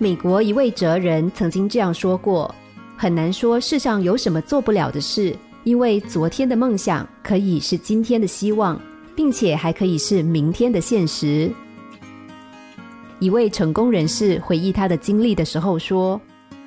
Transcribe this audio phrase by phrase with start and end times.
[0.00, 2.54] 美国一位哲人曾经这样说过
[2.96, 5.34] ：“很难说世上有什么做不了的事，
[5.64, 8.80] 因为昨天的梦想可以是今天的希望，
[9.16, 11.50] 并且还可以是明天的现实。”
[13.18, 16.20] 一位成功人士回忆他的经历的时候说：“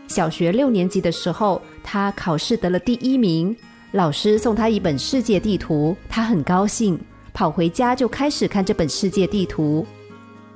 [0.10, 3.56] 小学六年级的时候，他考试得了第一名，
[3.94, 7.00] 老师送他一本世界地图，他很高兴，
[7.32, 9.88] 跑回家就开始看这本世界地图。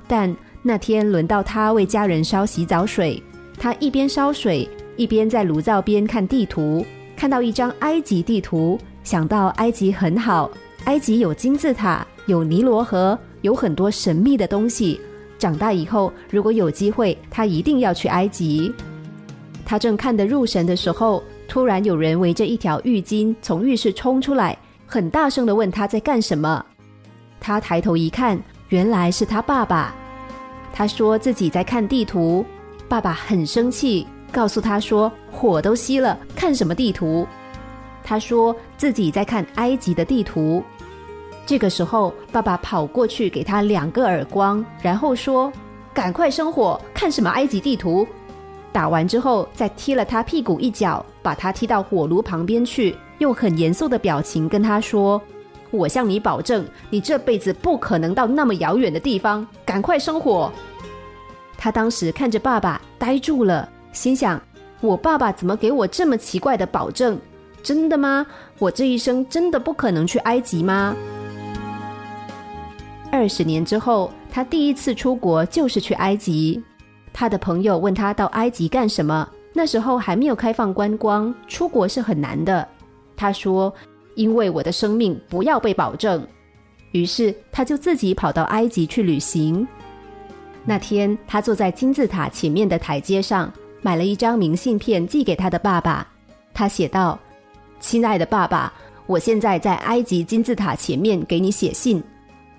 [0.06, 0.36] 但
[0.66, 3.22] 那天轮到他为家人烧洗澡水，
[3.56, 6.84] 他一边烧水，一边在炉灶边看地图，
[7.14, 10.50] 看到一张埃及地图，想到埃及很好，
[10.86, 15.00] 埃及有金字塔，有尼罗河，有很多神秘的东西。”
[15.38, 18.74] 长大以后，如果有机会，他一定要去埃及。
[19.64, 26.66] 他正看得入神的时候，突然有人围着一条浴巾从浴室冲出来，很大声的问他在干什么。
[27.38, 28.36] 他抬头一看，
[28.70, 29.94] 原来是他爸爸。
[30.76, 32.44] 他说自己在看地图，
[32.86, 37.26] 爸爸很生气，告诉他说火都熄了，看什么地图？
[38.04, 40.62] 他说自己在看埃及的地图。
[41.46, 45.50] 这个时候，爸爸跑过去给他两个耳光，然后说
[45.94, 48.06] ：“赶快生火，看什么埃及地图？”
[48.70, 55.18] 打完之后，再踢了他屁股一脚，把他踢到火炉旁边去，用很严肃的表情跟他说
[55.70, 60.52] ：“我向你保证，你这辈子不可能到那么遥远的地方，赶快生火。”
[61.58, 64.40] 他当时看着爸爸呆住了，心想
[64.80, 67.18] ：“我爸爸怎么给我这么奇怪的保证？
[67.62, 68.26] 真的吗？
[68.58, 70.94] 我这一生真的不可能去埃及吗？”
[73.10, 76.62] 二十年之后，他第一次出国就是去埃及。
[77.12, 79.26] 他的朋友问他到埃及干什么？
[79.54, 82.68] 那时候还没有开放观光，出国是很难的。
[83.16, 83.72] 他说
[84.16, 86.26] ：“因为我的生命不要被保证。”
[86.90, 89.66] 于是他就自己跑到埃及去旅行。
[90.64, 96.08] 那天，他坐在金字塔前面的台阶上，买了一张明信片寄给他的爸爸。
[96.52, 97.16] 他写道
[97.78, 98.72] ：“亲爱的爸爸，
[99.06, 102.02] 我现在在埃及金字塔前面给你写信。”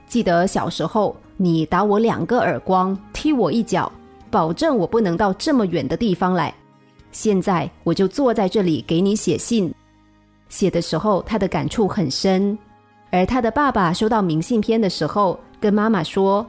[0.08, 3.92] 记得小时候，你打我两个耳光，踢我一脚，
[4.30, 6.54] 保证我不能到这么远的地方来。
[7.12, 9.74] 现在我就坐在这里给你写信。
[10.50, 12.58] 写的时候，他的感触很深。
[13.12, 16.46] 而他的爸爸收到明信片的时候，跟妈妈说：“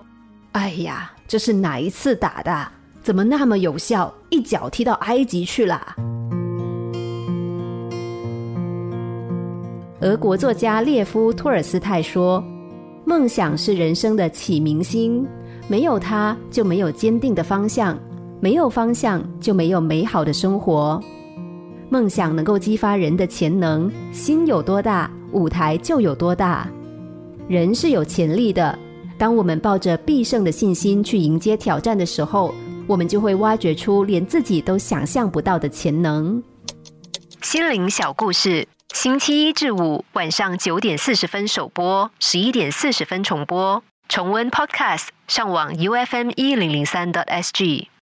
[0.53, 2.69] 哎呀，这是哪一次打的？
[3.03, 4.13] 怎么那么有效？
[4.31, 5.97] 一脚踢到埃及去了。”
[10.01, 12.43] 俄国作家列夫·托尔斯泰说。
[13.05, 15.27] 梦想是人生的启明星，
[15.67, 17.99] 没有它就没有坚定的方向，
[18.39, 21.03] 没有方向就没有美好的生活。
[21.91, 26.69] 梦想能够激发人的潜能，心有多大，舞台就有多大。
[27.49, 28.78] 人是有潜力的，
[29.16, 32.54] 当我们抱着必胜的信心去迎接挑战的时候，
[32.87, 36.43] 我们就会挖掘出连自己都想象不到的潜能。
[37.43, 38.69] 心灵小故事。
[38.94, 43.82] 星期一至五晚上九点四十分首播，十一点四十分重播。
[44.09, 47.88] 重温 Podcast，上网 U F M 一零零三 t S G。